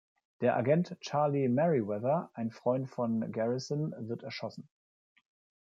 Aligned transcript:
Der 0.41 0.55
Agent 0.57 0.97
Charlie 1.01 1.47
Merriweather, 1.47 2.31
ein 2.33 2.49
Freund 2.49 2.89
von 2.89 3.31
Garrison, 3.31 3.93
wird 4.09 4.23
erschossen. 4.23 4.67